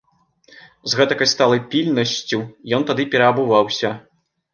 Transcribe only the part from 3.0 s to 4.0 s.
пераабуваўся.